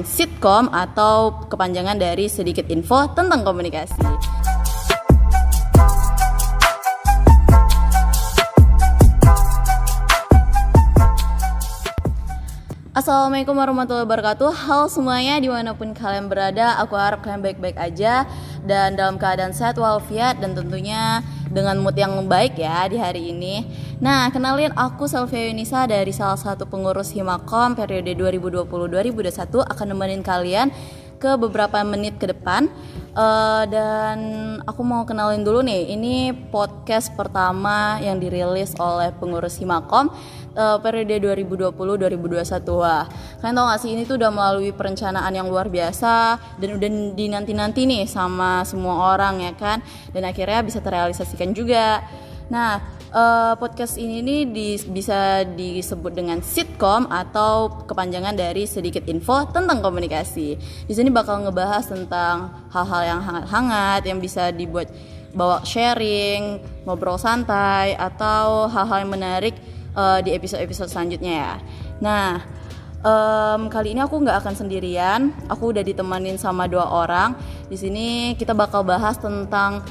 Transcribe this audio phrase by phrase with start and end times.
[0.00, 4.00] dengan sitkom atau kepanjangan dari sedikit info tentang komunikasi.
[12.90, 18.28] Assalamualaikum warahmatullahi wabarakatuh Halo semuanya di mana pun kalian berada Aku harap kalian baik-baik aja
[18.64, 23.66] Dan dalam keadaan sehat walafiat Dan tentunya dengan mood yang baik ya di hari ini.
[23.98, 30.70] Nah kenalin aku Selvia Yunisa Dari salah satu pengurus Himakom periode 2020-2021 Akan nemenin kalian
[31.20, 32.72] ke beberapa menit ke depan.
[33.10, 34.18] Uh, dan
[34.70, 40.14] aku mau kenalin dulu nih ini podcast pertama yang dirilis oleh pengurus Himakom
[40.54, 43.10] uh, periode 2020-2021 wah
[43.42, 47.82] kalian tau gak sih ini tuh udah melalui perencanaan yang luar biasa dan udah dinanti-nanti
[47.82, 49.82] nih sama semua orang ya kan?
[50.14, 52.06] Dan akhirnya bisa terrealisasikan juga.
[52.46, 59.46] Nah uh, podcast ini nih di, bisa disebut dengan sitkom atau kepanjangan dari sedikit info
[59.50, 60.56] tentang komunikasi.
[60.86, 64.90] Di sini bakal ngebahas tentang hal-hal yang hangat-hangat yang bisa dibuat
[65.30, 69.54] bawa sharing, ngobrol santai atau hal-hal yang menarik
[69.94, 71.54] uh, di episode-episode selanjutnya ya.
[72.02, 72.42] Nah,
[73.06, 75.30] um, kali ini aku nggak akan sendirian.
[75.46, 77.38] Aku udah ditemanin sama dua orang.
[77.70, 79.86] Di sini kita bakal bahas tentang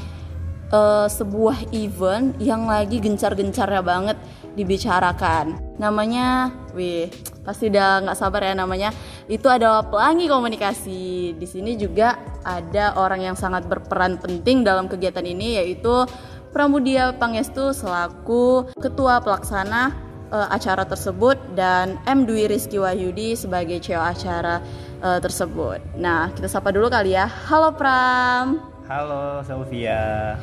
[0.74, 4.18] uh, sebuah event yang lagi gencar-gencarnya banget
[4.58, 5.78] dibicarakan.
[5.78, 7.08] Namanya, wih,
[7.46, 8.90] pasti udah nggak sabar ya namanya.
[9.30, 11.34] Itu adalah pelangi komunikasi.
[11.38, 16.06] Di sini juga ada orang yang sangat berperan penting dalam kegiatan ini yaitu
[16.50, 19.94] Pramudia Pangestu selaku ketua pelaksana
[20.34, 24.58] uh, acara tersebut dan M Dwi Rizky Wahyudi sebagai CEO acara
[25.06, 25.78] uh, tersebut.
[25.94, 27.30] Nah, kita sapa dulu kali ya.
[27.30, 28.69] Halo Pram.
[28.90, 30.34] Halo Sylvia.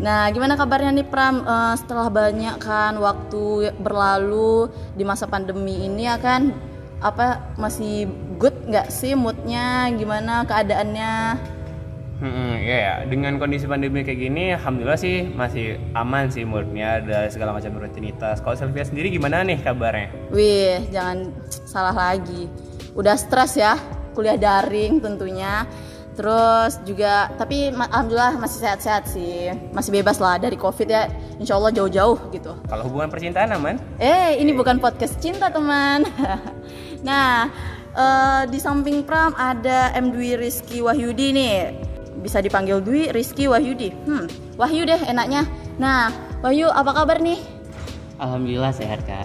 [0.00, 6.08] Nah, gimana kabarnya nih Pram uh, setelah banyak kan waktu berlalu di masa pandemi ini
[6.08, 6.48] ya kan
[7.04, 8.08] apa masih
[8.40, 11.12] good nggak sih moodnya gimana keadaannya?
[12.24, 17.28] Hmm, ya, ya, dengan kondisi pandemi kayak gini, alhamdulillah sih masih aman sih moodnya dari
[17.28, 18.40] segala macam rutinitas.
[18.40, 20.08] Kalau Sylvia sendiri gimana nih kabarnya?
[20.32, 21.36] Wih, jangan
[21.68, 22.48] salah lagi.
[22.96, 23.76] Udah stres ya,
[24.16, 25.68] kuliah daring tentunya
[26.20, 29.56] Terus juga tapi alhamdulillah masih sehat-sehat sih.
[29.72, 31.08] Masih bebas lah dari Covid ya.
[31.40, 32.52] Insya Allah jauh-jauh gitu.
[32.68, 33.80] Kalau hubungan percintaan aman?
[33.96, 36.04] Eh, ini bukan podcast cinta, teman.
[37.08, 37.48] nah,
[37.96, 41.88] uh, di samping Pram ada M Dwi Rizky Wahyudi nih.
[42.20, 43.88] Bisa dipanggil Dwi Rizky Wahyudi.
[44.04, 44.28] Hmm,
[44.60, 45.48] Wahyu deh enaknya.
[45.80, 46.12] Nah,
[46.44, 47.40] Wahyu apa kabar nih?
[48.20, 49.24] Alhamdulillah sehat, Kak.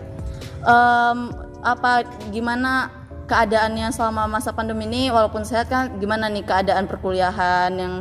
[0.63, 2.87] Um, apa gimana
[3.25, 7.93] keadaannya selama masa pandemi ini walaupun sehat kan gimana nih keadaan perkuliahan yang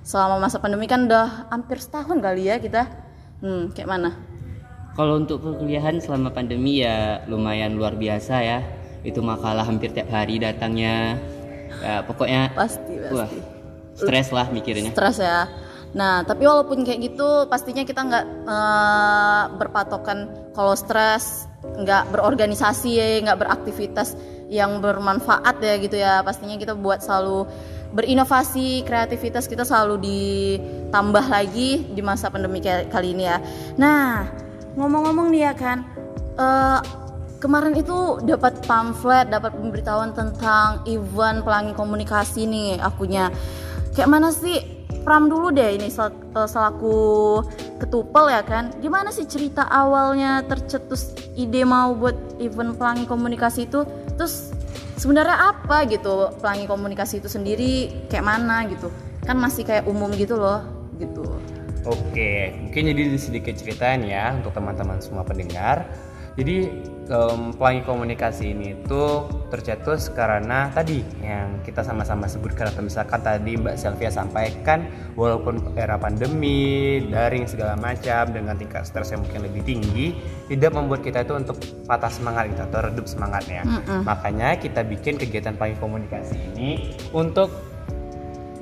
[0.00, 2.88] selama masa pandemi kan udah hampir setahun kali ya kita?
[3.44, 4.10] Hmm kayak mana?
[4.96, 8.60] Kalau untuk perkuliahan selama pandemi ya lumayan luar biasa ya.
[9.00, 11.16] Itu makalah hampir tiap hari datangnya.
[11.80, 13.14] Ya pokoknya pasti pasti.
[13.14, 13.30] wah,
[13.94, 15.46] stres lah mikirnya stres ya.
[15.94, 23.38] Nah tapi walaupun kayak gitu pastinya kita nggak uh, berpatokan kalau stres nggak berorganisasi nggak
[23.38, 24.18] beraktivitas
[24.50, 26.20] yang bermanfaat ya gitu ya.
[26.26, 27.46] Pastinya kita buat selalu
[27.90, 33.38] berinovasi kreativitas kita selalu ditambah lagi di masa pandemi kali ini ya.
[33.78, 34.26] Nah
[34.74, 35.78] ngomong-ngomong nih ya kan
[36.38, 36.78] uh,
[37.42, 43.30] kemarin itu dapat pamflet dapat pemberitahuan tentang event pelangi komunikasi nih akunya.
[43.94, 46.96] Kayak mana sih Pram dulu deh ini sel eh, selaku
[47.80, 48.74] ketupel ya kan.
[48.78, 53.84] Gimana sih cerita awalnya tercetus ide mau buat event pelangi komunikasi itu?
[54.20, 54.52] Terus
[55.00, 58.06] sebenarnya apa gitu pelangi komunikasi itu sendiri?
[58.12, 58.92] Kayak mana gitu?
[59.24, 60.60] Kan masih kayak umum gitu loh
[61.00, 61.24] gitu.
[61.88, 65.88] Oke mungkin jadi sedikit ceritain ya untuk teman-teman semua pendengar.
[66.36, 66.68] Jadi
[67.10, 73.58] um, pelangi komunikasi ini tuh tercetus karena tadi yang kita sama-sama sebutkan atau misalkan tadi
[73.58, 74.86] Mbak Selvia sampaikan
[75.18, 80.14] walaupun era pandemi, daring segala macam dengan tingkat stres yang mungkin lebih tinggi
[80.46, 83.66] tidak membuat kita itu untuk patah semangat gitu atau redup semangatnya.
[83.66, 84.00] Mm -mm.
[84.06, 87.50] Makanya kita bikin kegiatan pelangi komunikasi ini untuk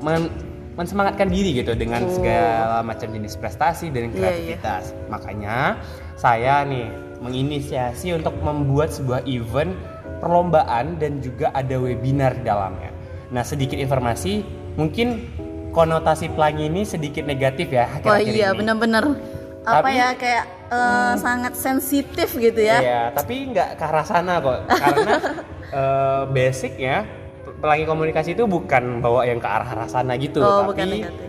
[0.01, 0.49] men
[0.79, 2.15] mensemangatkan diri gitu dengan oh.
[2.15, 4.95] segala macam jenis prestasi dan kreativitas.
[4.95, 5.11] Yeah, yeah.
[5.11, 5.57] Makanya
[6.15, 9.75] saya nih menginisiasi untuk membuat sebuah event
[10.19, 12.91] perlombaan dan juga ada webinar di dalamnya.
[13.31, 14.43] Nah, sedikit informasi,
[14.75, 15.27] mungkin
[15.71, 17.87] konotasi pelangi ini sedikit negatif ya.
[18.03, 19.15] Oh iya, benar-benar
[19.69, 22.79] apa ya kayak uh, hmm, sangat sensitif gitu ya.
[22.81, 24.59] Iya, tapi nggak ke arah sana kok.
[24.67, 25.15] Karena
[25.79, 27.05] uh, basic ya
[27.59, 31.28] pelangi komunikasi itu bukan bawa yang ke arah arah sana gitu, oh, tapi bukan negatif.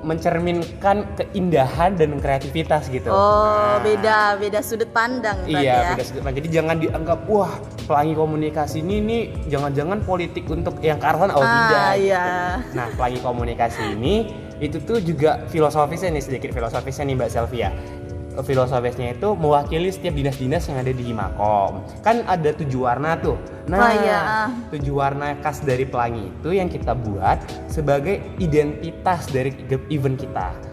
[0.00, 3.12] Mencerminkan keindahan dan kreativitas gitu.
[3.12, 5.78] Oh, Nah, beda beda sudut pandang Iya, ya.
[5.94, 6.38] beda sudut pandang.
[6.42, 7.52] Jadi jangan dianggap wah
[7.88, 11.32] pelangi komunikasi ini nih jangan-jangan politik untuk yang sana.
[11.36, 11.84] oh ah, tidak.
[12.00, 12.26] iya.
[12.76, 14.14] Nah, pelangi komunikasi ini
[14.60, 17.70] itu tuh juga filosofisnya nih sedikit filosofisnya nih Mbak Selvia.
[18.38, 21.82] Filosofisnya itu mewakili setiap dinas-dinas yang ada di Himakom.
[22.06, 23.34] Kan ada tujuh warna tuh.
[23.66, 24.48] Nah, Wah, iya, ah.
[24.70, 29.50] tujuh warna khas dari pelangi itu yang kita buat sebagai identitas dari
[29.90, 30.70] event kita.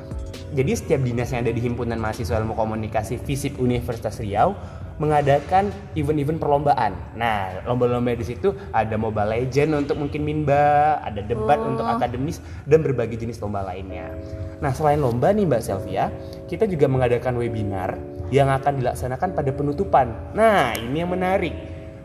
[0.56, 4.56] Jadi setiap dinas yang ada di Himpunan Mahasiswa Ilmu Komunikasi Fisip Universitas Riau
[4.97, 6.94] mengadakan event-event perlombaan.
[7.13, 11.69] Nah, lomba-lomba di situ ada Mobile Legend untuk mungkin Minba, ada debat Oh.
[11.73, 14.13] untuk akademis dan berbagai jenis lomba lainnya.
[14.57, 16.09] Nah, selain lomba nih Mbak Selvia,
[16.45, 17.97] kita juga mengadakan webinar
[18.33, 20.11] yang akan dilaksanakan pada penutupan.
[20.33, 21.53] Nah, ini yang menarik.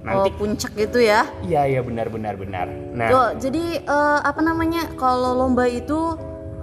[0.02, 1.22] Nanti Oh, puncak gitu ya.
[1.46, 2.66] iya iya benar benar benar.
[2.90, 4.90] Nah, jadi eh, apa namanya?
[4.98, 6.18] Kalau lomba itu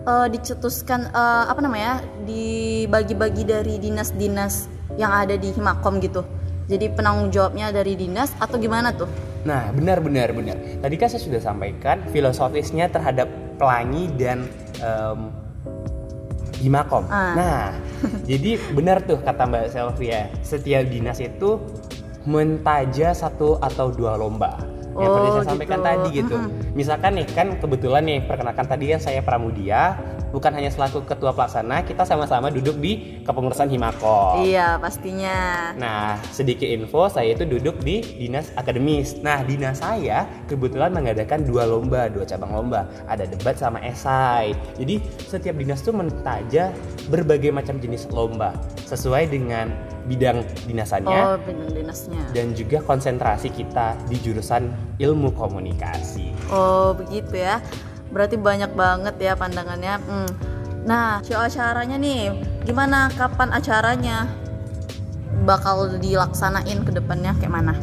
[0.05, 2.03] eh, dicetuskan eh, apa namanya?
[2.23, 4.69] dibagi-bagi dari dinas-dinas
[4.99, 6.21] yang ada di Himakom gitu.
[6.69, 9.09] Jadi penanggung jawabnya dari dinas atau gimana tuh?
[9.41, 10.53] Nah, benar benar benar.
[10.83, 13.25] Tadi kan saya sudah sampaikan filosofisnya terhadap
[13.57, 14.45] pelangi dan
[14.77, 15.33] em,
[16.61, 17.09] Himakom.
[17.09, 17.33] Ah.
[17.33, 17.63] Nah,
[18.29, 21.57] jadi benar tuh kata Mbak Selvia, setiap dinas itu
[22.29, 24.68] mentaja satu atau dua lomba.
[24.95, 25.87] Yang Oh, seperti saya sampaikan gitu.
[25.87, 26.35] tadi gitu.
[26.75, 29.95] Misalkan nih kan kebetulan nih perkenalkan tadi kan saya Pramudia,
[30.29, 34.45] bukan hanya selaku ketua pelaksana, kita sama-sama duduk di kepengurusan Himakom.
[34.45, 35.71] Iya, pastinya.
[35.75, 39.17] Nah, sedikit info, saya itu duduk di dinas akademis.
[39.25, 42.85] Nah, dinas saya kebetulan mengadakan dua lomba, dua cabang lomba.
[43.09, 44.53] Ada debat sama esai.
[44.77, 46.73] Jadi, setiap dinas tuh mentaja
[47.09, 48.53] berbagai macam jenis lomba
[48.85, 49.73] sesuai dengan
[50.09, 52.17] bidang dinasannya Oh, bidang dinasnya.
[52.33, 54.67] dan juga konsentrasi kita di jurusan
[54.97, 56.33] ilmu komunikasi.
[56.49, 57.61] Oh begitu ya.
[58.09, 60.01] Berarti banyak banget ya pandangannya.
[60.01, 60.29] Hmm.
[60.89, 62.33] Nah, show acaranya nih,
[62.65, 63.13] gimana?
[63.13, 64.25] Kapan acaranya?
[65.45, 67.77] Bakal dilaksanain ke depannya kayak mana?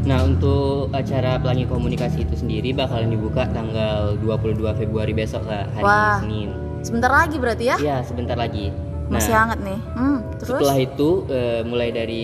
[0.00, 5.84] Nah untuk acara pelangi komunikasi itu sendiri bakalan dibuka tanggal 22 Februari besok Kak, hari
[5.84, 6.16] Wah.
[6.20, 6.50] Senin.
[6.80, 7.76] Sebentar lagi berarti ya?
[7.76, 8.72] Iya sebentar lagi.
[9.10, 9.80] Masih Nah, hangat nih.
[9.92, 10.56] Hmm, terus?
[10.56, 12.22] setelah itu eh, mulai dari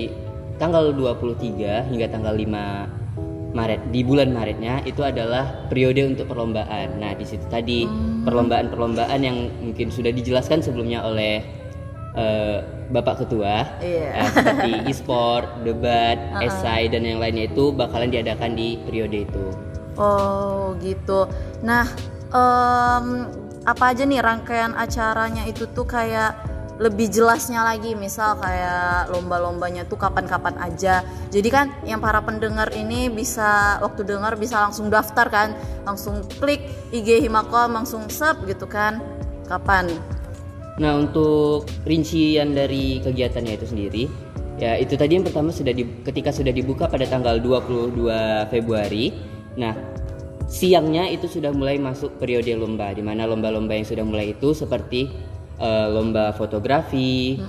[0.57, 3.05] tanggal 23 hingga tanggal 5
[3.53, 6.97] Maret di bulan Maretnya itu adalah periode untuk perlombaan.
[6.97, 8.23] Nah di situ tadi Hmm.
[8.23, 11.41] perlombaan-perlombaan yang mungkin sudah dijelaskan sebelumnya oleh
[12.15, 14.09] eh, Bapak Ketua Iya.
[14.15, 16.47] eh, seperti e-sport, debat, Uh-uh.
[16.47, 19.45] esai dan yang lainnya itu bakalan diadakan di periode itu.
[19.97, 21.29] Oh gitu.
[21.61, 21.85] Nah,
[22.29, 23.29] em,
[23.65, 26.37] apa aja nih rangkaian acaranya itu tuh kayak
[26.77, 31.01] lebih jelasnya lagi misal kayak lomba-lombanya tuh kapan-kapan aja.
[31.33, 35.49] Jadi kan yang para pendengar ini bisa waktu dengar bisa langsung daftar kan
[35.89, 36.61] langsung klik
[36.93, 39.01] IG Himakom langsung sub gitu kan.
[39.49, 39.89] Kapan?
[40.77, 44.05] Nah untuk rincian dari kegiatannya itu sendiri
[44.57, 49.17] ya itu tadi yang pertama sudah di, ketika sudah dibuka pada tanggal 22 Februari.
[49.57, 49.73] Nah
[50.45, 55.11] siangnya itu sudah mulai masuk periode lomba di mana lomba-lomba yang sudah mulai itu seperti
[55.59, 57.41] eh, lomba fotografi,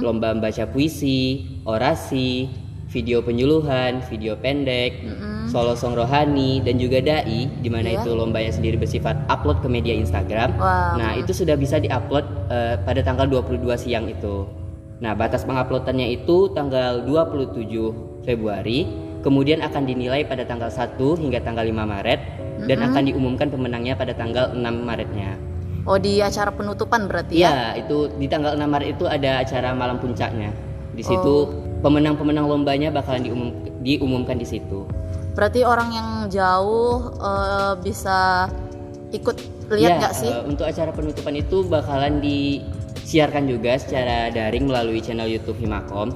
[0.00, 2.48] lomba membaca puisi, orasi,
[2.88, 5.02] video penyuluhan, video pendek,
[5.50, 8.06] solo song rohani dan juga dai di mana Iya.
[8.06, 10.54] itu lombanya sendiri bersifat upload ke media Instagram.
[10.54, 11.02] Wow.
[11.02, 12.22] Nah, itu sudah bisa diupload
[12.54, 14.46] eh, pada tanggal 22 siang itu.
[15.02, 18.86] Nah, batas penguploadannya itu tanggal 27 Februari,
[19.26, 22.20] kemudian akan dinilai pada tanggal 1 hingga tanggal 5 Maret
[22.70, 25.34] dan akan diumumkan pemenangnya pada tanggal 6 Maretnya.
[25.84, 29.72] Oh di acara penutupan berarti ya Iya, itu di tanggal 6 Maret itu ada acara
[29.72, 30.50] malam puncaknya.
[30.94, 31.50] Di situ Oh.
[31.82, 33.48] pemenang-pemenang lombanya bakalan diumum,
[33.80, 34.88] diumumkan di situ.
[35.34, 38.46] berarti orang yang jauh eh, bisa
[39.10, 39.34] ikut
[39.68, 45.02] lihat Ya, nggak sih eh, untuk acara penutupan itu bakalan disiarkan juga secara daring melalui
[45.02, 46.14] channel YouTube Himakom.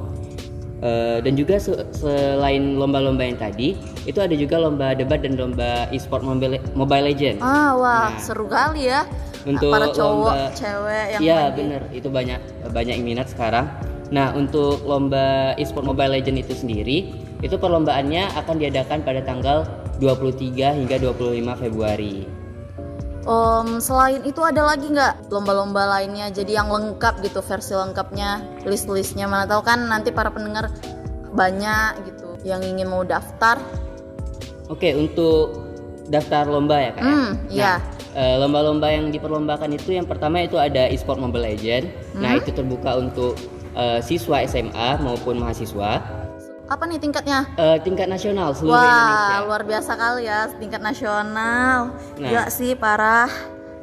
[0.78, 3.75] Eh, dan juga se- selain lomba-lomba yang tadi,
[4.06, 7.42] itu ada juga lomba debat dan lomba e-sport mobile, mobile Legend.
[7.42, 8.23] ah wah Nah.
[8.23, 9.02] seru kali ya
[9.42, 12.38] Untuk para cowok lomba- cewek yang Iya bener, itu banyak
[12.70, 13.66] banyak yang minat sekarang.
[14.08, 19.66] Nah untuk lomba e-sport Mobile Legend itu sendiri, itu perlombaannya akan diadakan pada tanggal
[19.99, 22.23] 23 hingga 25 Februari.
[23.28, 29.28] Om, selain itu ada lagi nggak lomba-lomba lainnya jadi yang lengkap gitu versi lengkapnya list-listnya
[29.28, 30.73] mana tahu kan nanti para pendengar
[31.28, 33.61] banyak gitu yang ingin mau daftar
[34.68, 35.61] Oke untuk
[36.08, 37.00] daftar lomba ya kak.
[37.00, 37.04] ya?
[37.04, 37.73] Hmm, iya.
[38.12, 41.85] eh, lomba-lomba yang diperlombakan itu yang pertama itu ada e-sport Mobile Legend.
[42.16, 42.40] Nah Hmm.
[42.40, 43.37] itu terbuka untuk
[43.73, 46.00] eh, siswa SMA maupun mahasiswa
[46.69, 49.37] apa nih tingkatnya Eh, tingkat nasional seluruh wah Indonesia.
[49.49, 52.29] luar biasa kali ya tingkat nasional Nah.
[52.29, 53.29] Gila sih parah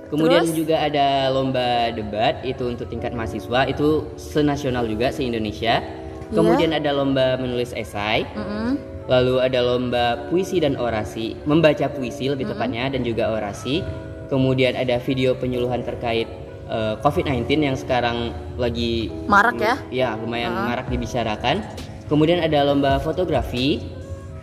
[0.06, 0.54] Kemudian Terus?
[0.54, 5.82] juga ada lomba debat itu untuk tingkat mahasiswa itu senasional juga se Indonesia.
[6.30, 8.22] Kemudian ada lomba menulis esai.
[8.38, 8.78] Mm-mm.
[9.10, 13.82] Lalu ada lomba puisi dan orasi, membaca puisi lebih tepatnya dan juga orasi.
[14.30, 16.30] Kemudian ada video penyuluhan terkait
[16.70, 18.30] eh, COVID-19 yang sekarang
[18.62, 19.76] lagi Marak ya?
[19.90, 21.66] ya lumayan marak dibicarakan.
[22.06, 23.82] Kemudian ada lomba fotografi,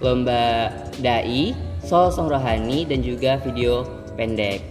[0.03, 1.55] lomba dai,
[1.87, 3.87] soal song rohani dan juga video
[4.19, 4.63] pendek.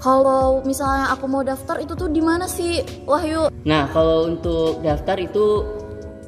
[0.00, 3.52] Kalau misalnya aku mau daftar itu tuh di mana sih Wahyu?
[3.68, 5.60] Nah, kalau untuk daftar itu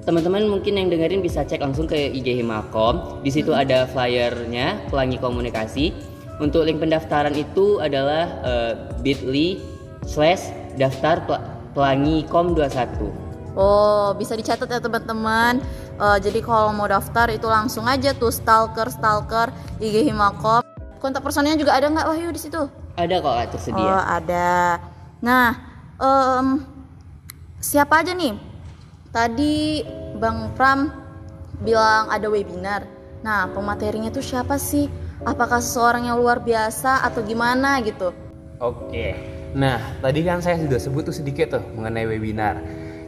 [0.04, 3.24] teman-teman mungkin yang dengerin bisa cek langsung ke IG Himakom.
[3.24, 6.12] Di situ ada flyernya Pelangi Komunikasi.
[6.36, 9.56] Untuk link pendaftaran itu adalah eh, bit.ly
[10.04, 13.32] slash daftar Pel- Pelangi Kom 21.
[13.56, 15.60] Oh, bisa dicatat ya teman-teman.
[16.02, 20.66] Eh, jadi kalau mau daftar itu langsung aja tuh stalker stalker IG Himakom.
[20.98, 22.58] Kontak personnya juga ada nggak Wahyu di situ?
[22.98, 23.78] Ada kok tersedia.
[23.78, 24.82] Oh, ada.
[25.22, 25.54] Nah,
[26.02, 26.66] em,
[27.62, 28.34] siapa aja nih?
[29.14, 29.86] Tadi
[30.18, 30.90] Bang Pram
[31.62, 32.82] bilang ada webinar.
[33.22, 34.90] Nah, pematerinya tuh siapa sih?
[35.22, 38.10] Apakah seseorang yang luar biasa atau gimana gitu?
[38.58, 39.14] Oke.
[39.54, 42.58] Nah, tadi kan saya sudah sebut tuh sedikit tuh mengenai webinar.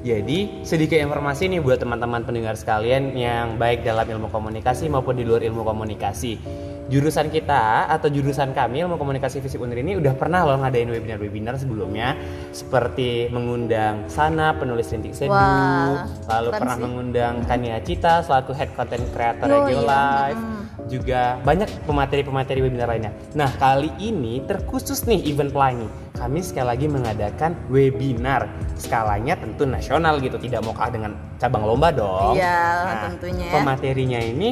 [0.04, 5.24] Jadi, sedikit informasi nih buat teman-teman pendengar sekalian yang baik dalam ilmu komunikasi maupun di
[5.24, 6.36] luar ilmu komunikasi.
[6.84, 11.56] Jurusan kita atau jurusan kami ilmu komunikasi fisik Unir ini udah pernah loh ngadain webinar-webinar
[11.56, 12.12] sebelumnya
[12.52, 16.84] seperti mengundang Sana penulis rintik seduh, Wah, lalu pernah sih.
[16.84, 19.88] mengundang Kania Cita selaku head content creator Oh, Radio iya.
[19.88, 20.63] Live.
[20.88, 23.12] Juga banyak pemateri-pemateri webinar lainnya.
[23.32, 25.88] Nah kali ini terkhusus nih event pelangi.
[26.14, 28.46] Kami sekali lagi mengadakan webinar
[28.78, 31.12] skalanya tentu nasional gitu, tidak mau kalah dengan
[31.42, 32.38] cabang lomba dong.
[32.38, 33.52] Iya, Nah, tentunya ya.
[33.58, 34.50] Pematerinya ini,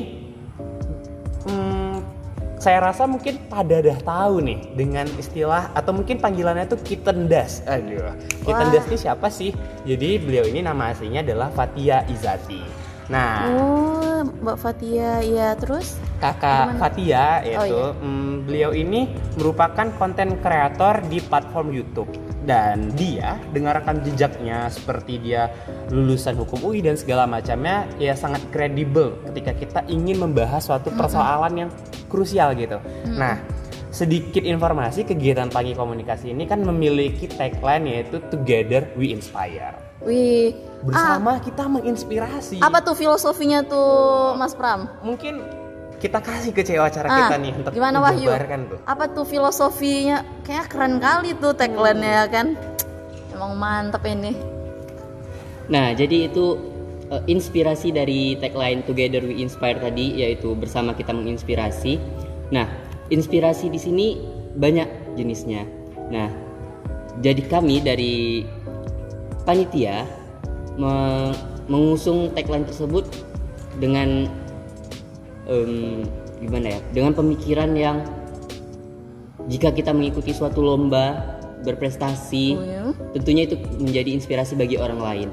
[1.46, 1.94] hmm,
[2.58, 7.62] saya rasa mungkin pada dah tahu nih dengan istilah atau mungkin panggilannya itu Kitendas.
[7.66, 8.10] Aduh,
[8.42, 9.54] Kitendas ini siapa sih?
[9.86, 12.81] Jadi beliau ini nama aslinya adalah Fatia Izati.
[13.10, 15.98] Nah, Oh, Mbak Fatia, ya terus?
[16.22, 16.78] kakak Gimana?
[16.78, 17.98] Fatia yaitu iya.
[17.98, 22.10] mm, beliau ini merupakan konten kreator di platform YouTube
[22.46, 25.50] dan dia dengan rekam jejaknya seperti dia
[25.90, 31.66] lulusan hukum UI dan segala macamnya ya sangat kredibel ketika kita ingin membahas suatu persoalan
[31.66, 31.70] yang
[32.06, 32.78] krusial gitu.
[33.06, 33.42] Nah,
[33.90, 39.91] sedikit informasi kegiatan pagi komunikasi ini kan memiliki tagline yaitu Together We Inspire.
[40.02, 42.58] Wih, Bersama kita menginspirasi.
[42.58, 44.90] ah, apa tuh filosofinya tuh Mas Pram?
[45.00, 45.38] mungkin
[46.02, 48.26] kita kasih ke cewek acara Ah, kita nih untuk gimana Wahyu?
[48.26, 48.78] tuh.
[48.82, 50.26] Apa tuh filosofinya?
[50.42, 52.58] Kayak keren kali tuh tagline-nya kan.
[53.30, 54.34] Emang mantep ini.
[55.70, 56.58] Nah, jadi itu
[57.06, 62.02] eh, inspirasi dari tagline Together We Inspire tadi yaitu bersama kita menginspirasi.
[62.50, 62.66] Nah,
[63.06, 64.06] inspirasi di sini
[64.58, 65.62] banyak jenisnya.
[66.10, 66.26] Nah,
[67.22, 68.42] jadi kami dari
[69.42, 70.06] panitia
[70.78, 71.34] me-
[71.70, 73.06] mengusung tagline tersebut
[73.78, 74.26] dengan
[75.46, 76.04] em,
[76.42, 76.80] gimana ya?
[76.90, 78.02] Dengan pemikiran yang
[79.46, 81.18] jika kita mengikuti suatu lomba
[81.62, 82.82] berprestasi Oh, ya?
[83.14, 85.28] tentunya itu menjadi inspirasi bagi orang lain.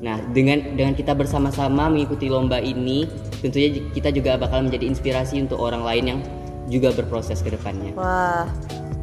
[0.00, 3.06] Nah, dengan dengan kita bersama-sama mengikuti lomba ini,
[3.44, 6.20] tentunya kita juga bakal menjadi inspirasi untuk orang lain yang
[6.72, 7.92] juga berproses ke depannya.
[7.94, 8.46] Wah,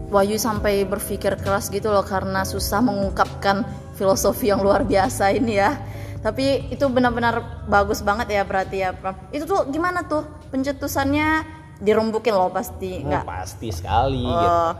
[0.07, 3.67] Wahyu sampai berpikir keras gitu loh karena susah mengungkapkan
[3.99, 5.75] filosofi yang luar biasa ini ya.
[6.23, 8.95] Tapi itu benar-benar bagus banget ya berarti ya.
[9.29, 11.43] Itu tuh gimana tuh pencetusannya
[11.83, 13.23] dirembukin loh pasti, Oh, enggak?
[13.27, 14.47] pasti sekali gitu.
[14.49, 14.71] Oh,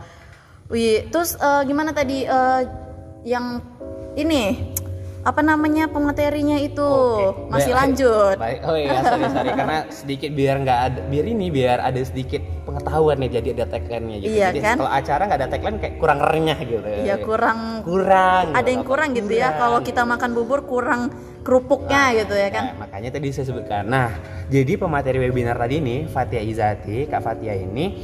[0.72, 2.60] wih, terus eh, gimana tadi eh,
[3.22, 3.62] yang
[4.16, 4.74] ini
[5.28, 7.52] apa namanya pematerinya itu Oke.
[7.52, 8.36] masih Baik, lanjut?
[8.40, 8.58] Baik.
[8.64, 13.20] Oh iya, sorry sorry karena sedikit biar nggak ada biar ini biar ada sedikit pengetahuan
[13.20, 14.32] nih jadi ada tagline-nya gitu.
[14.32, 14.76] Iya, jadi kan?
[14.80, 16.88] kalau acara nggak ada tagline kayak kurang renyah gitu.
[17.04, 18.44] Ya kurang kurang.
[18.56, 21.12] ada yang kurang gitu ya kalau kita makan bubur kurang
[21.44, 23.84] kerupuknya gitu ya kan Nah, makanya tadi saya sebutkan.
[23.88, 24.12] Nah,
[24.48, 27.96] jadi pemateri webinar tadi nih Fatia Izati, Kak Fatia ini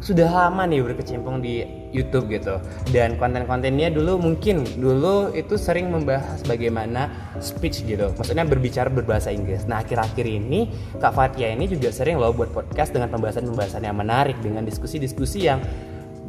[0.00, 2.56] sudah lama nih berkecimpung di YouTube gitu.
[2.90, 8.10] Dan konten-kontennya dulu mungkin dulu itu sering membahas bagaimana speech gitu.
[8.16, 9.68] Maksudnya berbicara berbahasa Inggris.
[9.68, 14.40] Nah, akhir-akhir ini Kak Fatia ini juga sering loh buat podcast dengan pembahasan-pembahasan yang menarik
[14.40, 15.60] dengan diskusi-diskusi yang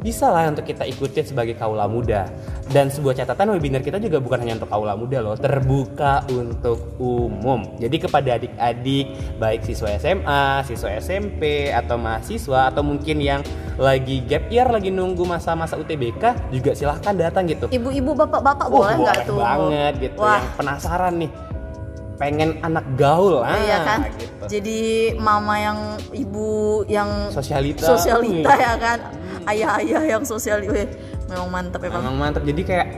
[0.02, 2.26] bisa lah untuk kita ikutin sebagai kaula muda.
[2.68, 7.62] Dan sebuah catatan webinar kita juga bukan hanya untuk kaula muda loh terbuka untuk umum.
[7.78, 9.06] Jadi kepada adik-adik
[9.38, 13.40] baik siswa SMA siswa SMP atau mahasiswa atau mungkin yang
[13.78, 17.70] lagi gap year lagi nunggu masa-masa UTBK juga silahkan datang gitu.
[17.70, 19.38] Ibu-ibu bapak-bapak Oh, boleh nggak tuh?
[19.38, 20.18] banget gitu.
[20.18, 20.42] Wah.
[20.42, 21.30] yang penasaran nih
[22.20, 24.06] pengen anak gaul ah, iya kan?
[24.14, 24.44] gitu.
[24.46, 24.80] jadi
[25.18, 25.78] mama yang
[26.14, 27.82] ibu yang sosialita.
[27.82, 28.98] sosialita ya kan
[29.48, 30.86] ayah-ayah yang sosial weh,
[31.30, 32.42] memang mantap ya bang Memang mantap.
[32.44, 32.88] Jadi kayak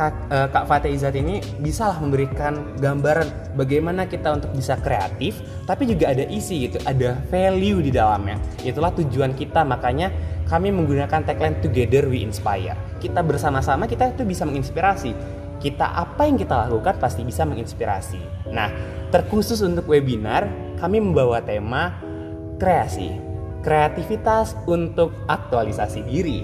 [0.00, 5.44] Kak, eh, Kak Fatih Izzat ini bisa lah memberikan gambaran bagaimana kita untuk bisa kreatif,
[5.68, 8.40] tapi juga ada isi gitu, ada value di dalamnya.
[8.64, 10.08] Itulah tujuan kita, makanya
[10.48, 12.74] kami menggunakan tagline Together We Inspire.
[12.96, 15.12] Kita bersama-sama kita itu bisa menginspirasi.
[15.60, 18.48] Kita apa yang kita lakukan pasti bisa menginspirasi.
[18.48, 18.72] Nah,
[19.12, 20.48] terkhusus untuk webinar,
[20.80, 22.00] kami membawa tema
[22.56, 23.12] kreasi,
[23.60, 26.40] kreativitas untuk aktualisasi diri.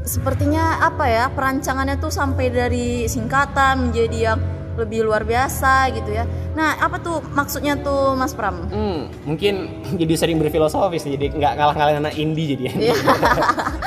[0.00, 4.40] sepertinya apa ya perancangannya tuh sampai dari singkatan menjadi yang
[4.74, 9.68] lebih luar biasa gitu ya nah apa tuh maksudnya tuh Mas Pram Hmm, mungkin
[10.00, 12.64] jadi sering berfilosofis jadi nggak kalah-kalah anak indie jadi.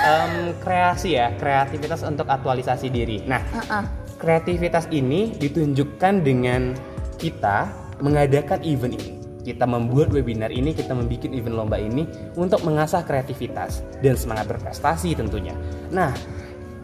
[0.02, 3.22] Em, kreasi ya, kreativitas untuk aktualisasi diri.
[3.26, 3.84] Nah, Heeh.
[4.18, 6.74] kreativitas ini ditunjukkan dengan
[7.18, 7.70] kita
[8.02, 9.21] mengadakan event ini.
[9.42, 12.06] Kita membuat webinar ini, kita membuat event lomba ini
[12.38, 15.58] untuk mengasah kreativitas dan semangat berprestasi tentunya.
[15.90, 16.14] Nah,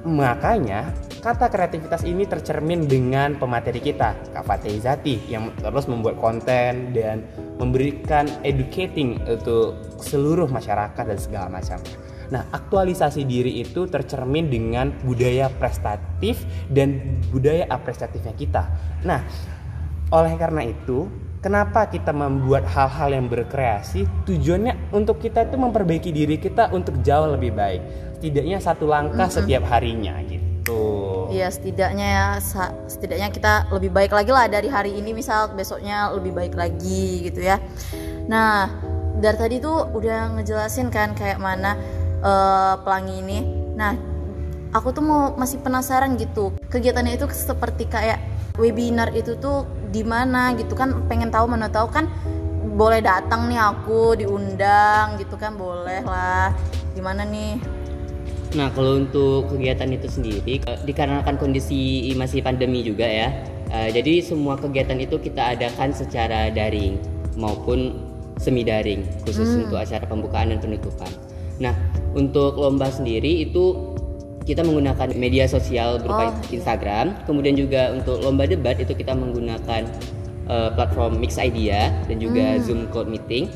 [0.06, 0.90] makanya
[1.22, 7.26] kata kreativitas ini tercermin dengan pemateri kita, Kak Fatih Zati, yang terus membuat konten dan
[7.62, 11.78] memberikan educating untuk seluruh masyarakat dan segala macam.
[12.28, 18.64] Nah, aktualisasi diri itu tercermin dengan budaya prestatif dan budaya apresiatifnya kita.
[19.08, 19.24] Nah,
[20.12, 21.08] oleh karena itu,
[21.42, 24.06] kenapa kita membuat hal-hal yang berkreasi?
[24.26, 27.82] Tujuannya untuk kita itu memperbaiki diri kita untuk jauh lebih baik.
[28.18, 31.30] Setidaknya satu langkah setiap harinya gitu.
[31.30, 32.26] Iya setidaknya ya
[32.88, 37.46] setidaknya kita lebih baik lagi lah dari hari ini misal besoknya lebih baik lagi gitu
[37.46, 37.62] ya.
[38.26, 38.72] Nah
[39.22, 41.78] dari tadi tuh udah ngejelasin kan kayak mana
[42.24, 43.40] eh, pelangi ini.
[43.78, 43.94] Nah
[44.74, 48.20] aku tuh mau masih penasaran gitu kegiatannya itu seperti kayak
[48.58, 52.08] webinar itu tuh di mana gitu kan pengen tahu mana tahu kan
[52.78, 56.54] boleh datang nih aku diundang gitu kan boleh lah.
[56.94, 57.58] Gimana nih?
[58.56, 63.34] Nah, kalau untuk kegiatan itu sendiri, dikarenakan kondisi masih pandemi juga ya,
[63.74, 66.96] eh, jadi semua kegiatan itu kita adakan secara daring
[67.36, 68.08] maupun
[68.40, 71.10] semi daring, khusus untuk acara pembukaan dan penutupan.
[71.58, 71.74] Nah,
[72.14, 73.97] untuk lomba sendiri itu
[74.48, 79.84] kita menggunakan media sosial berupa Oh, Instagram, kemudian juga untuk lomba debat itu kita menggunakan
[80.48, 83.52] eh, platform Mix Idea dan juga Zoom Cloud Meeting.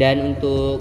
[0.00, 0.80] Dan untuk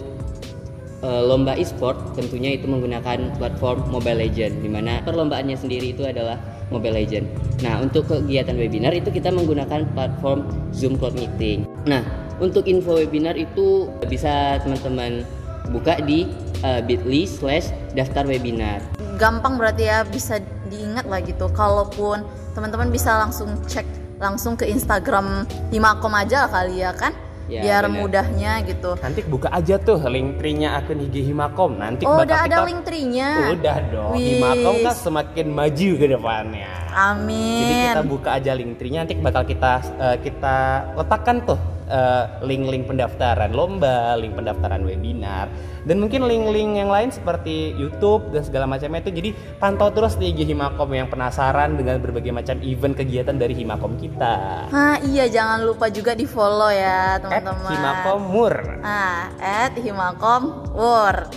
[1.01, 6.37] Eh, lomba e-sport tentunya itu menggunakan platform Mobile Legend di mana perlombaannya sendiri itu adalah
[6.69, 7.25] Mobile Legend.
[7.65, 11.65] Nah, untuk kegiatan webinar itu kita menggunakan platform Zoom Cloud Meeting.
[11.89, 12.05] Nah,
[12.37, 15.25] untuk info webinar itu bisa teman-teman
[15.67, 16.25] buka di
[16.59, 18.81] eh, bit.ly slash daftar webinar.
[19.15, 23.85] gampang berarti ya bisa diingat lah gitu kalaupun teman-teman bisa langsung cek
[24.17, 27.13] langsung ke Instagram Himakom aja lah kali ya kan
[27.45, 27.97] Ya, biar benar.
[27.99, 31.75] mudahnya gitu Nanti buka aja tuh link tree-nya akun IG Himakom.
[31.75, 34.13] Nanti oh bakal udah ada kita- link tree-nya Udah dong.
[34.15, 36.71] Himakom kan semakin maju ke depannya.
[36.91, 40.55] amin Jadi kita buka aja link tree-nya nanti bakal kita eh, kita
[40.95, 41.59] letakkan tuh
[41.91, 45.51] eh, link-link pendaftaran lomba, link pendaftaran webinar
[45.83, 49.11] dan mungkin link-link yang lain seperti YouTube dan segala macamnya itu.
[49.11, 53.97] Jadi pantau terus di IG Himakom yang penasaran dengan berbagai macam event kegiatan dari Himakom
[53.99, 54.69] kita.
[54.69, 58.53] Nah iya jangan lupa juga di follow ya teman-teman Himakomur.
[58.79, 61.27] Nah, at Himakom War.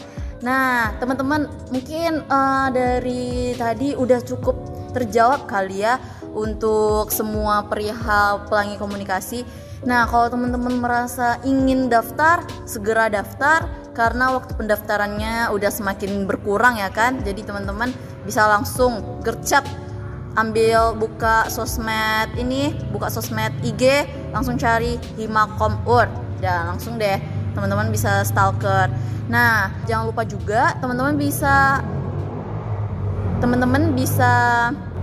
[0.45, 4.57] Nah, teman-teman mungkin eh, dari tadi udah cukup
[4.93, 5.97] terjawab kali ya
[6.37, 9.43] untuk semua perihal pelangi komunikasi.
[9.85, 16.91] Nah, kalau teman-teman merasa ingin daftar, segera daftar karena waktu pendaftarannya udah semakin berkurang ya
[16.91, 17.21] kan.
[17.23, 17.93] Jadi teman-teman
[18.25, 19.63] bisa langsung gercep
[20.35, 24.03] ambil buka sosmed ini buka sosmed IG
[24.35, 26.11] langsung cari Himakom Ur
[26.43, 27.23] dan langsung deh
[27.55, 28.91] teman-teman bisa stalker.
[29.31, 31.79] Nah jangan lupa juga teman-teman bisa
[33.39, 34.33] teman-teman bisa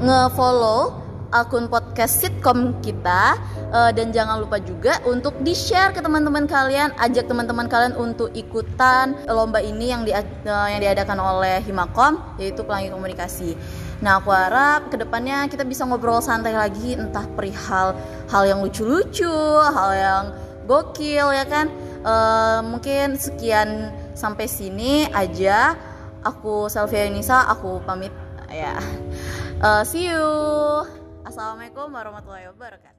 [0.04, 1.00] nge-follow
[1.32, 3.40] akun podcast sitcom kita
[3.72, 9.16] eh, dan jangan lupa juga untuk di-share ke teman-teman kalian ajak teman-teman kalian untuk ikutan
[9.26, 13.56] lomba ini yang di, eh, yang diadakan oleh Himakom yaitu pelangi komunikasi
[14.02, 17.94] Nah, aku harap ke depannya kita bisa ngobrol santai lagi, entah perihal
[18.34, 19.30] hal yang lucu-lucu,
[19.62, 20.24] hal yang
[20.66, 21.70] gokil ya kan.
[22.02, 25.78] Eh, mungkin sekian sampai sini aja.
[26.26, 28.14] Aku Selvia Nisa, aku pamit
[28.50, 28.74] ya.
[29.62, 30.26] Eh, see you.
[31.22, 32.91] Assalamualaikum warahmatullahi wabarakatuh.